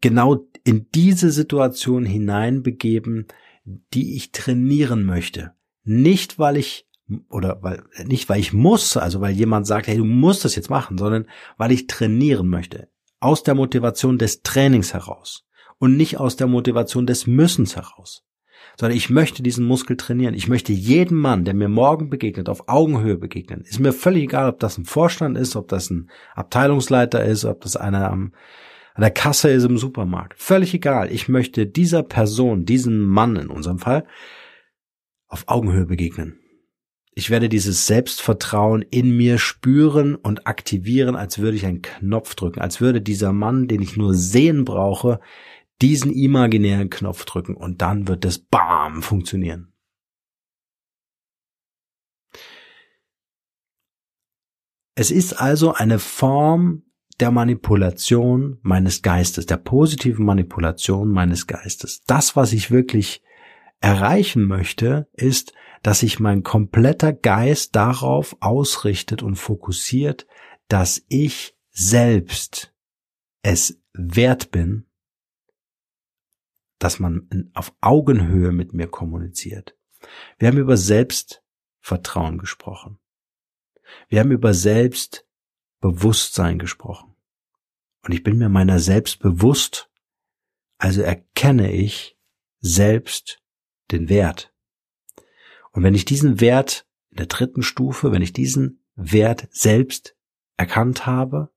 genau 0.00 0.46
in 0.64 0.86
diese 0.94 1.30
Situation 1.30 2.04
hineinbegeben, 2.04 3.26
die 3.64 4.16
ich 4.16 4.32
trainieren 4.32 5.04
möchte. 5.04 5.52
Nicht, 5.84 6.38
weil 6.38 6.56
ich 6.56 6.86
oder 7.30 7.62
weil 7.62 7.84
nicht 8.04 8.28
weil 8.28 8.40
ich 8.40 8.52
muss, 8.52 8.96
also 8.96 9.20
weil 9.20 9.32
jemand 9.32 9.66
sagt, 9.66 9.86
hey, 9.86 9.96
du 9.96 10.04
musst 10.04 10.44
das 10.44 10.56
jetzt 10.56 10.70
machen, 10.70 10.98
sondern 10.98 11.26
weil 11.56 11.72
ich 11.72 11.86
trainieren 11.86 12.48
möchte, 12.48 12.88
aus 13.20 13.42
der 13.42 13.54
Motivation 13.54 14.18
des 14.18 14.42
Trainings 14.42 14.92
heraus 14.92 15.46
und 15.78 15.96
nicht 15.96 16.18
aus 16.18 16.36
der 16.36 16.48
Motivation 16.48 17.06
des 17.06 17.26
Müssens 17.26 17.76
heraus, 17.76 18.24
sondern 18.78 18.96
ich 18.96 19.10
möchte 19.10 19.42
diesen 19.42 19.66
Muskel 19.66 19.96
trainieren. 19.96 20.34
Ich 20.34 20.48
möchte 20.48 20.72
jeden 20.72 21.18
Mann, 21.18 21.44
der 21.44 21.54
mir 21.54 21.68
morgen 21.68 22.10
begegnet, 22.10 22.48
auf 22.48 22.68
Augenhöhe 22.68 23.16
begegnen. 23.16 23.62
Ist 23.62 23.80
mir 23.80 23.92
völlig 23.92 24.24
egal, 24.24 24.48
ob 24.48 24.58
das 24.58 24.78
ein 24.78 24.84
Vorstand 24.84 25.38
ist, 25.38 25.56
ob 25.56 25.68
das 25.68 25.90
ein 25.90 26.10
Abteilungsleiter 26.34 27.24
ist, 27.24 27.44
ob 27.44 27.62
das 27.62 27.76
einer 27.76 28.10
am 28.10 28.32
an 28.94 29.02
der 29.02 29.10
Kasse 29.10 29.50
ist 29.50 29.64
im 29.64 29.76
Supermarkt. 29.76 30.40
Völlig 30.40 30.72
egal. 30.72 31.12
Ich 31.12 31.28
möchte 31.28 31.66
dieser 31.66 32.02
Person, 32.02 32.64
diesem 32.64 33.04
Mann 33.04 33.36
in 33.36 33.48
unserem 33.48 33.78
Fall, 33.78 34.06
auf 35.28 35.44
Augenhöhe 35.48 35.84
begegnen. 35.84 36.38
Ich 37.14 37.30
werde 37.30 37.48
dieses 37.48 37.86
Selbstvertrauen 37.86 38.82
in 38.82 39.16
mir 39.16 39.38
spüren 39.38 40.14
und 40.16 40.46
aktivieren, 40.46 41.16
als 41.16 41.38
würde 41.38 41.56
ich 41.56 41.66
einen 41.66 41.82
Knopf 41.82 42.34
drücken, 42.34 42.60
als 42.60 42.80
würde 42.80 43.00
dieser 43.00 43.32
Mann, 43.32 43.68
den 43.68 43.80
ich 43.80 43.96
nur 43.96 44.14
sehen 44.14 44.64
brauche, 44.64 45.20
diesen 45.82 46.12
imaginären 46.12 46.90
Knopf 46.90 47.24
drücken 47.24 47.54
und 47.54 47.82
dann 47.82 48.08
wird 48.08 48.24
es 48.24 48.38
BAM 48.38 49.02
funktionieren. 49.02 49.72
Es 54.94 55.10
ist 55.10 55.34
also 55.34 55.74
eine 55.74 55.98
Form 55.98 56.82
der 57.20 57.30
Manipulation 57.30 58.58
meines 58.62 59.02
Geistes, 59.02 59.46
der 59.46 59.58
positiven 59.58 60.24
Manipulation 60.24 61.10
meines 61.10 61.46
Geistes. 61.46 62.02
Das, 62.06 62.36
was 62.36 62.52
ich 62.52 62.70
wirklich 62.70 63.22
erreichen 63.80 64.44
möchte, 64.44 65.08
ist, 65.12 65.52
dass 65.82 66.00
sich 66.00 66.18
mein 66.18 66.42
kompletter 66.42 67.12
Geist 67.12 67.76
darauf 67.76 68.36
ausrichtet 68.40 69.22
und 69.22 69.36
fokussiert, 69.36 70.26
dass 70.68 71.04
ich 71.08 71.56
selbst 71.70 72.74
es 73.42 73.80
wert 73.92 74.50
bin, 74.50 74.85
dass 76.78 76.98
man 76.98 77.50
auf 77.54 77.74
Augenhöhe 77.80 78.52
mit 78.52 78.74
mir 78.74 78.88
kommuniziert. 78.88 79.76
Wir 80.38 80.48
haben 80.48 80.58
über 80.58 80.76
Selbstvertrauen 80.76 82.38
gesprochen. 82.38 82.98
Wir 84.08 84.20
haben 84.20 84.32
über 84.32 84.52
Selbstbewusstsein 84.52 86.58
gesprochen. 86.58 87.14
Und 88.02 88.12
ich 88.12 88.22
bin 88.22 88.38
mir 88.38 88.48
meiner 88.48 88.78
selbst 88.78 89.18
bewusst, 89.18 89.90
also 90.78 91.02
erkenne 91.02 91.72
ich 91.72 92.18
selbst 92.60 93.42
den 93.90 94.08
Wert. 94.08 94.52
Und 95.72 95.82
wenn 95.82 95.94
ich 95.94 96.04
diesen 96.04 96.40
Wert 96.40 96.86
in 97.10 97.16
der 97.16 97.26
dritten 97.26 97.62
Stufe, 97.62 98.12
wenn 98.12 98.22
ich 98.22 98.32
diesen 98.32 98.84
Wert 98.94 99.48
selbst 99.50 100.16
erkannt 100.56 101.06
habe, 101.06 101.52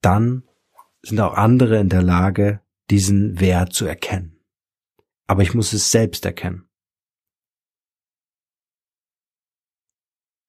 dann 0.00 0.48
sind 1.02 1.20
auch 1.20 1.34
andere 1.34 1.78
in 1.78 1.88
der 1.88 2.02
Lage, 2.02 2.63
diesen 2.90 3.40
Wert 3.40 3.72
zu 3.72 3.86
erkennen. 3.86 4.40
Aber 5.26 5.42
ich 5.42 5.54
muss 5.54 5.72
es 5.72 5.90
selbst 5.90 6.24
erkennen. 6.26 6.68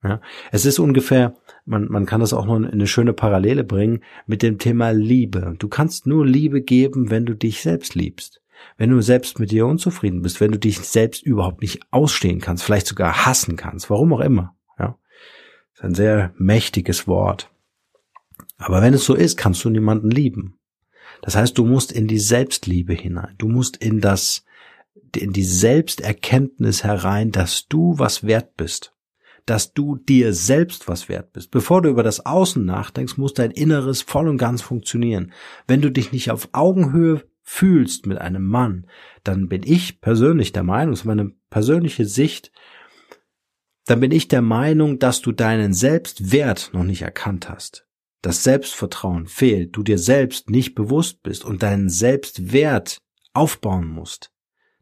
Ja, 0.04 0.22
es 0.52 0.66
ist 0.66 0.78
ungefähr, 0.78 1.36
man, 1.66 1.88
man 1.90 2.06
kann 2.06 2.20
das 2.20 2.34
auch 2.34 2.46
noch 2.46 2.58
in 2.58 2.66
eine 2.66 2.86
schöne 2.86 3.14
Parallele 3.14 3.64
bringen 3.64 4.04
mit 4.28 4.44
dem 4.44 4.60
Thema 4.60 4.92
Liebe. 4.92 5.56
Du 5.58 5.68
kannst 5.68 6.06
nur 6.06 6.26
Liebe 6.26 6.62
geben, 6.62 7.10
wenn 7.10 7.26
du 7.26 7.34
dich 7.34 7.62
selbst 7.62 7.96
liebst. 7.96 8.42
Wenn 8.78 8.92
du 8.92 9.02
selbst 9.02 9.40
mit 9.40 9.52
dir 9.52 9.66
unzufrieden 9.66 10.22
bist, 10.22 10.42
wenn 10.42 10.52
du 10.52 10.60
dich 10.60 10.80
selbst 10.80 11.24
überhaupt 11.24 11.62
nicht 11.62 11.82
ausstehen 11.92 12.40
kannst, 12.40 12.64
vielleicht 12.64 12.88
sogar 12.88 13.26
hassen 13.26 13.56
kannst, 13.56 13.90
warum 13.90 14.14
auch 14.14 14.20
immer. 14.20 14.56
Ja, 14.78 14.98
ist 15.74 15.84
ein 15.84 15.96
sehr 15.96 16.34
mächtiges 16.38 17.08
Wort. 17.08 17.52
Aber 18.58 18.82
wenn 18.82 18.94
es 18.94 19.06
so 19.06 19.16
ist, 19.16 19.38
kannst 19.38 19.64
du 19.66 19.70
niemanden 19.70 20.12
lieben. 20.12 20.60
Das 21.22 21.36
heißt, 21.36 21.58
du 21.58 21.66
musst 21.66 21.92
in 21.92 22.08
die 22.08 22.20
Selbstliebe 22.20 22.94
hinein. 22.94 23.36
Du 23.38 23.48
musst 23.48 23.78
in 23.78 24.02
das, 24.02 24.44
in 25.16 25.34
die 25.34 25.44
Selbsterkenntnis 25.44 26.84
herein, 26.84 27.32
dass 27.32 27.68
du 27.68 27.98
was 27.98 28.24
wert 28.24 28.58
bist. 28.58 28.94
Dass 29.46 29.74
du 29.74 29.96
dir 29.96 30.34
selbst 30.34 30.88
was 30.88 31.08
wert 31.08 31.34
bist. 31.34 31.52
Bevor 31.52 31.82
du 31.82 31.90
über 31.90 32.04
das 32.04 32.26
Außen 32.26 32.66
nachdenkst, 32.66 33.18
muss 33.18 33.34
dein 33.34 33.52
Inneres 33.52 34.02
voll 34.02 34.28
und 34.28 34.38
ganz 34.38 34.62
funktionieren. 34.62 35.32
Wenn 35.68 35.82
du 35.82 35.92
dich 35.92 36.12
nicht 36.12 36.32
auf 36.32 36.50
Augenhöhe 36.52 37.24
fühlst 37.44 38.08
mit 38.08 38.18
einem 38.18 38.48
Mann, 38.48 38.88
dann 39.24 39.48
bin 39.48 39.62
ich 39.64 40.02
persönlich 40.02 40.52
der 40.52 40.64
Meinung, 40.64 40.94
das 40.94 41.02
ist 41.02 41.06
meine 41.06 41.32
persönliche 41.52 42.06
Sicht, 42.06 42.52
dann 43.86 44.00
bin 44.00 44.12
ich 44.12 44.28
der 44.28 44.42
Meinung, 44.42 44.98
dass 44.98 45.22
du 45.22 45.32
deinen 45.32 45.72
Selbstwert 45.74 46.72
noch 46.74 46.84
nicht 46.84 47.04
erkannt 47.04 47.48
hast 47.48 47.85
das 48.26 48.44
Selbstvertrauen 48.44 49.28
fehlt, 49.28 49.76
du 49.76 49.84
dir 49.84 50.00
selbst 50.00 50.50
nicht 50.50 50.74
bewusst 50.74 51.22
bist 51.22 51.46
und 51.46 51.62
deinen 51.62 51.90
Selbstwert 51.90 52.98
aufbauen 53.34 53.88
musst. 53.88 54.32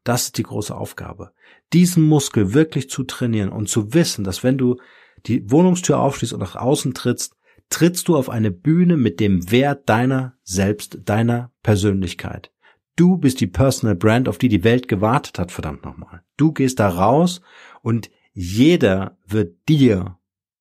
Das 0.05 0.23
ist 0.23 0.38
die 0.38 0.43
große 0.43 0.73
Aufgabe. 0.73 1.33
Diesen 1.73 2.07
Muskel 2.07 2.53
wirklich 2.53 2.89
zu 2.89 3.03
trainieren 3.03 3.50
und 3.50 3.67
zu 3.67 3.93
wissen, 3.93 4.23
dass 4.23 4.43
wenn 4.43 4.57
du 4.57 4.77
die 5.25 5.51
Wohnungstür 5.51 6.00
aufschließt 6.00 6.31
und 6.31 6.39
nach 6.39 6.55
außen 6.55 6.93
trittst, 6.93 7.35
trittst 7.69 8.07
du 8.07 8.15
auf 8.15 8.29
eine 8.29 8.51
Bühne 8.51 8.95
mit 8.95 9.19
dem 9.19 9.51
Wert 9.51 9.89
deiner 9.89 10.38
selbst, 10.43 11.00
deiner 11.03 11.51
Persönlichkeit. 11.63 12.50
Du 12.95 13.17
bist 13.17 13.41
die 13.41 13.47
Personal 13.47 13.95
Brand, 13.95 14.29
auf 14.29 14.38
die 14.38 14.50
die 14.50 14.63
Welt 14.63 14.88
gewartet 14.88 15.38
hat, 15.38 15.51
verdammt 15.51 15.83
nochmal. 15.83 16.23
Du 16.38 16.53
gehst 16.53 16.79
da 16.79 16.88
raus 16.88 17.41
und 17.81 18.09
jeder 18.31 19.17
wird 19.25 19.67
dir 19.67 20.17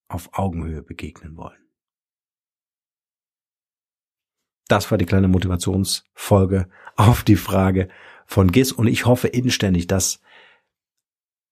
auf 0.09 0.31
Augenhöhe 0.33 0.83
begegnen 0.83 1.37
wollen. 1.37 1.62
Das 4.73 4.91
war 4.91 4.97
die 4.97 5.05
kleine 5.05 5.29
Motivationsfolge 5.29 6.67
auf 6.97 7.25
die 7.25 7.37
Frage 7.37 7.89
von 8.25 8.51
GIS 8.51 8.73
und 8.73 8.87
ich 8.87 9.05
hoffe 9.05 9.29
inständig, 9.29 9.87
dass 9.87 10.23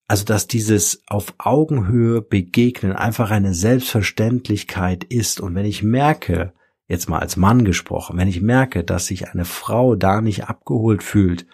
also 0.08 0.24
dass 0.24 0.46
dieses 0.46 1.02
auf 1.06 1.34
Augenhöhe 1.36 2.22
begegnen 2.22 2.94
einfach 2.94 3.30
eine 3.30 3.52
Selbstverständlichkeit 3.52 5.04
ist. 5.04 5.38
Und 5.38 5.54
wenn 5.54 5.66
ich 5.66 5.82
merke, 5.82 6.54
jetzt 6.88 7.10
mal 7.10 7.18
als 7.18 7.36
Mann 7.36 7.66
gesprochen, 7.66 8.16
wenn 8.16 8.26
ich 8.26 8.40
merke, 8.40 8.84
dass 8.84 9.08
sich 9.08 9.28
eine 9.28 9.44
Frau 9.44 9.96
da 9.96 10.22
nicht 10.22 10.48
abgeholt 10.48 11.02
fühlt 11.02 11.46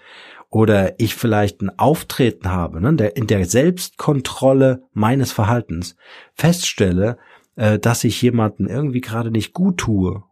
oder 0.51 1.01
ich 1.01 1.17
vielleicht 1.17 1.63
ein 1.63 1.77
Auftreten 1.81 2.53
habe, 2.53 2.81
ne, 2.81 3.09
in 3.09 3.27
der 3.27 3.45
Selbstkontrolle 3.45 4.85
meines 4.93 5.33
Verhaltens 5.33 5.97
feststelle, 6.33 7.19
äh, 7.57 7.81
dass 7.81 8.05
ich 8.05 8.23
jemanden 8.23 8.69
irgendwie 8.69 9.01
gerade 9.01 9.33
nicht 9.33 9.53
gut 9.53 9.79
tue, 9.79 10.23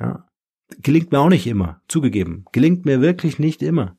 ja, 0.00 0.24
gelingt 0.82 1.12
mir 1.12 1.20
auch 1.20 1.28
nicht 1.28 1.46
immer, 1.46 1.80
zugegeben. 1.88 2.44
Gelingt 2.52 2.84
mir 2.84 3.00
wirklich 3.00 3.38
nicht 3.38 3.62
immer. 3.62 3.96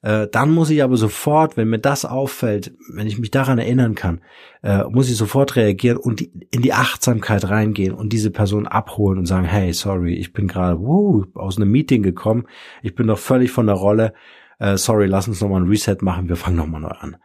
Äh, 0.00 0.28
dann 0.30 0.52
muss 0.52 0.70
ich 0.70 0.82
aber 0.82 0.96
sofort, 0.96 1.56
wenn 1.56 1.68
mir 1.68 1.80
das 1.80 2.04
auffällt, 2.04 2.72
wenn 2.92 3.08
ich 3.08 3.18
mich 3.18 3.32
daran 3.32 3.58
erinnern 3.58 3.96
kann, 3.96 4.20
äh, 4.62 4.84
muss 4.84 5.10
ich 5.10 5.16
sofort 5.16 5.56
reagieren 5.56 5.96
und 5.96 6.20
in 6.20 6.62
die 6.62 6.72
Achtsamkeit 6.72 7.48
reingehen 7.48 7.94
und 7.94 8.12
diese 8.12 8.30
Person 8.30 8.68
abholen 8.68 9.18
und 9.18 9.26
sagen, 9.26 9.46
hey, 9.46 9.72
sorry, 9.72 10.14
ich 10.14 10.32
bin 10.32 10.46
gerade 10.46 10.78
uh, 10.78 11.24
aus 11.34 11.56
einem 11.56 11.72
Meeting 11.72 12.02
gekommen, 12.02 12.46
ich 12.82 12.94
bin 12.94 13.08
doch 13.08 13.18
völlig 13.18 13.50
von 13.50 13.66
der 13.66 13.74
Rolle, 13.74 14.14
äh, 14.60 14.76
sorry, 14.76 15.06
lass 15.06 15.26
uns 15.26 15.40
nochmal 15.40 15.62
ein 15.62 15.68
Reset 15.68 15.96
machen, 16.00 16.28
wir 16.28 16.36
fangen 16.36 16.56
nochmal 16.56 16.80
neu 16.80 16.88
an. 16.88 17.16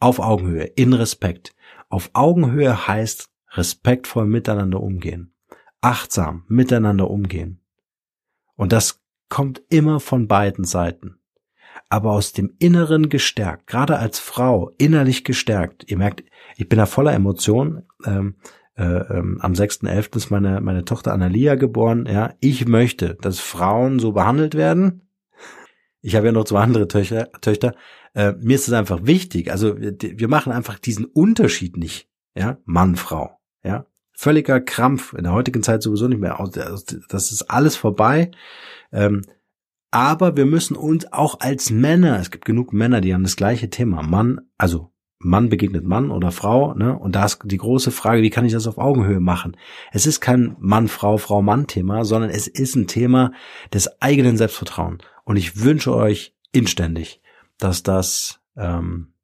Auf 0.00 0.18
Augenhöhe, 0.18 0.64
in 0.64 0.94
Respekt. 0.94 1.54
Auf 1.90 2.10
Augenhöhe 2.14 2.88
heißt 2.88 3.28
respektvoll 3.50 4.26
miteinander 4.26 4.80
umgehen, 4.80 5.34
achtsam 5.82 6.44
miteinander 6.48 7.10
umgehen. 7.10 7.61
Und 8.62 8.70
das 8.70 9.02
kommt 9.28 9.60
immer 9.70 9.98
von 9.98 10.28
beiden 10.28 10.64
Seiten. 10.64 11.16
Aber 11.88 12.12
aus 12.12 12.32
dem 12.32 12.54
Inneren 12.60 13.08
gestärkt, 13.08 13.66
gerade 13.66 13.98
als 13.98 14.20
Frau 14.20 14.70
innerlich 14.78 15.24
gestärkt. 15.24 15.90
Ihr 15.90 15.98
merkt, 15.98 16.22
ich 16.56 16.68
bin 16.68 16.78
da 16.78 16.86
voller 16.86 17.12
Emotionen. 17.12 17.88
Ähm, 18.06 18.36
äh, 18.76 18.84
ähm, 18.84 19.38
am 19.40 19.54
6.11. 19.54 20.16
ist 20.16 20.30
meine, 20.30 20.60
meine 20.60 20.84
Tochter 20.84 21.12
Analia 21.12 21.56
geboren. 21.56 22.06
Ja, 22.08 22.34
ich 22.38 22.68
möchte, 22.68 23.16
dass 23.16 23.40
Frauen 23.40 23.98
so 23.98 24.12
behandelt 24.12 24.54
werden. 24.54 25.08
Ich 26.00 26.14
habe 26.14 26.26
ja 26.26 26.32
noch 26.32 26.44
zwei 26.44 26.60
andere 26.60 26.86
Töchter. 26.86 27.32
Töchter. 27.40 27.74
Äh, 28.14 28.34
mir 28.38 28.54
ist 28.54 28.68
es 28.68 28.74
einfach 28.74 29.00
wichtig. 29.06 29.50
Also 29.50 29.80
wir, 29.80 29.96
wir 30.00 30.28
machen 30.28 30.52
einfach 30.52 30.78
diesen 30.78 31.06
Unterschied 31.06 31.76
nicht. 31.76 32.08
Ja, 32.36 32.58
Mann, 32.64 32.94
Frau. 32.94 33.40
Ja, 33.64 33.86
völliger 34.22 34.60
Krampf, 34.60 35.14
in 35.14 35.24
der 35.24 35.32
heutigen 35.32 35.64
Zeit 35.64 35.82
sowieso 35.82 36.06
nicht 36.06 36.20
mehr. 36.20 36.38
Das 37.08 37.32
ist 37.32 37.50
alles 37.50 37.74
vorbei. 37.74 38.30
Ähm, 38.92 39.22
aber 39.90 40.36
wir 40.36 40.46
müssen 40.46 40.76
uns 40.76 41.12
auch 41.12 41.40
als 41.40 41.70
Männer, 41.70 42.20
es 42.20 42.30
gibt 42.30 42.44
genug 42.44 42.72
Männer, 42.72 43.00
die 43.00 43.12
haben 43.12 43.24
das 43.24 43.36
gleiche 43.36 43.68
Thema. 43.68 44.02
Mann, 44.02 44.40
also 44.56 44.92
Mann 45.18 45.48
begegnet 45.48 45.84
Mann 45.84 46.10
oder 46.12 46.30
Frau, 46.30 46.72
ne? 46.74 46.96
Und 46.96 47.16
da 47.16 47.24
ist 47.24 47.40
die 47.44 47.58
große 47.58 47.90
Frage, 47.90 48.22
wie 48.22 48.30
kann 48.30 48.44
ich 48.44 48.52
das 48.52 48.68
auf 48.68 48.78
Augenhöhe 48.78 49.20
machen? 49.20 49.56
Es 49.90 50.06
ist 50.06 50.20
kein 50.20 50.56
Mann, 50.60 50.86
Frau, 50.86 51.18
Frau, 51.18 51.42
Mann 51.42 51.66
Thema, 51.66 52.04
sondern 52.04 52.30
es 52.30 52.46
ist 52.46 52.76
ein 52.76 52.86
Thema 52.86 53.32
des 53.72 54.00
eigenen 54.00 54.36
Selbstvertrauens. 54.36 55.02
Und 55.24 55.36
ich 55.36 55.62
wünsche 55.62 55.94
euch 55.94 56.34
inständig, 56.52 57.20
dass 57.58 57.82
das, 57.82 58.40
ähm, 58.56 59.14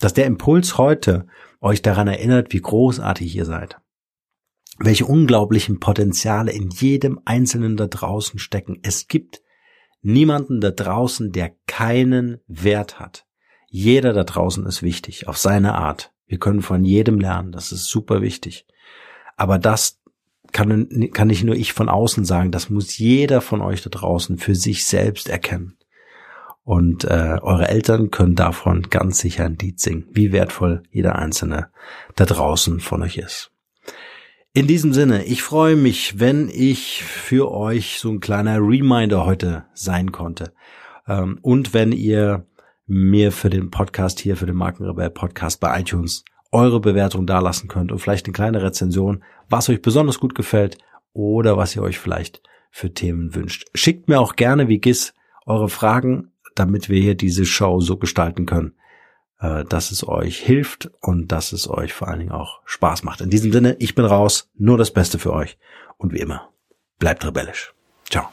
dass 0.00 0.14
der 0.14 0.26
Impuls 0.26 0.78
heute 0.78 1.26
euch 1.60 1.82
daran 1.82 2.08
erinnert, 2.08 2.52
wie 2.54 2.60
großartig 2.60 3.34
ihr 3.36 3.44
seid 3.44 3.78
welche 4.78 5.06
unglaublichen 5.06 5.80
Potenziale 5.80 6.52
in 6.52 6.70
jedem 6.70 7.20
Einzelnen 7.24 7.76
da 7.76 7.86
draußen 7.86 8.38
stecken. 8.38 8.78
Es 8.82 9.08
gibt 9.08 9.42
niemanden 10.02 10.60
da 10.60 10.70
draußen, 10.70 11.32
der 11.32 11.52
keinen 11.66 12.38
Wert 12.46 12.98
hat. 13.00 13.26
Jeder 13.68 14.12
da 14.12 14.24
draußen 14.24 14.64
ist 14.66 14.82
wichtig, 14.82 15.26
auf 15.28 15.38
seine 15.38 15.74
Art. 15.74 16.12
Wir 16.26 16.38
können 16.38 16.62
von 16.62 16.84
jedem 16.84 17.18
lernen, 17.18 17.52
das 17.52 17.72
ist 17.72 17.86
super 17.88 18.22
wichtig. 18.22 18.66
Aber 19.36 19.58
das 19.58 20.00
kann, 20.52 21.10
kann 21.12 21.28
nicht 21.28 21.44
nur 21.44 21.56
ich 21.56 21.72
von 21.72 21.88
außen 21.88 22.24
sagen, 22.24 22.50
das 22.50 22.70
muss 22.70 22.96
jeder 22.96 23.40
von 23.40 23.60
euch 23.60 23.82
da 23.82 23.90
draußen 23.90 24.38
für 24.38 24.54
sich 24.54 24.86
selbst 24.86 25.28
erkennen. 25.28 25.76
Und 26.62 27.04
äh, 27.04 27.38
eure 27.42 27.68
Eltern 27.68 28.10
können 28.10 28.36
davon 28.36 28.82
ganz 28.82 29.18
sicher 29.18 29.44
ein 29.44 29.58
Lied 29.58 29.80
singen, 29.80 30.06
wie 30.12 30.32
wertvoll 30.32 30.82
jeder 30.90 31.16
Einzelne 31.16 31.70
da 32.14 32.24
draußen 32.24 32.80
von 32.80 33.02
euch 33.02 33.18
ist. 33.18 33.53
In 34.56 34.68
diesem 34.68 34.92
Sinne, 34.92 35.24
ich 35.24 35.42
freue 35.42 35.74
mich, 35.74 36.20
wenn 36.20 36.48
ich 36.48 37.02
für 37.02 37.50
euch 37.50 37.98
so 37.98 38.08
ein 38.08 38.20
kleiner 38.20 38.58
Reminder 38.60 39.26
heute 39.26 39.64
sein 39.74 40.12
konnte. 40.12 40.52
Ähm, 41.08 41.40
und 41.42 41.74
wenn 41.74 41.90
ihr 41.90 42.46
mir 42.86 43.32
für 43.32 43.50
den 43.50 43.72
Podcast 43.72 44.20
hier, 44.20 44.36
für 44.36 44.46
den 44.46 44.54
Markenrebell 44.54 45.10
Podcast 45.10 45.58
bei 45.58 45.80
iTunes 45.80 46.24
eure 46.52 46.78
Bewertung 46.78 47.26
dalassen 47.26 47.66
könnt 47.66 47.90
und 47.90 47.98
vielleicht 47.98 48.26
eine 48.26 48.32
kleine 48.32 48.62
Rezension, 48.62 49.24
was 49.48 49.68
euch 49.68 49.82
besonders 49.82 50.20
gut 50.20 50.36
gefällt 50.36 50.78
oder 51.12 51.56
was 51.56 51.74
ihr 51.74 51.82
euch 51.82 51.98
vielleicht 51.98 52.40
für 52.70 52.94
Themen 52.94 53.34
wünscht. 53.34 53.66
Schickt 53.74 54.06
mir 54.08 54.20
auch 54.20 54.36
gerne 54.36 54.68
wie 54.68 54.78
GIS 54.78 55.14
eure 55.46 55.68
Fragen, 55.68 56.30
damit 56.54 56.88
wir 56.88 57.02
hier 57.02 57.16
diese 57.16 57.44
Show 57.44 57.80
so 57.80 57.96
gestalten 57.96 58.46
können, 58.46 58.76
äh, 59.40 59.64
dass 59.64 59.90
es 59.90 60.06
euch 60.06 60.38
hilft 60.38 60.90
und 61.00 61.28
dass 61.28 61.52
es 61.52 61.68
euch 61.68 61.92
vor 61.92 62.08
allen 62.08 62.20
Dingen 62.20 62.32
auch 62.32 62.60
Spaß 62.64 63.02
macht. 63.02 63.20
In 63.20 63.30
diesem 63.30 63.52
Sinne, 63.52 63.76
ich 63.78 63.94
bin 63.94 64.04
raus, 64.04 64.50
nur 64.54 64.78
das 64.78 64.92
Beste 64.92 65.18
für 65.18 65.32
euch 65.32 65.58
und 65.96 66.12
wie 66.12 66.20
immer, 66.20 66.50
bleibt 66.98 67.24
rebellisch. 67.24 67.74
Ciao. 68.08 68.28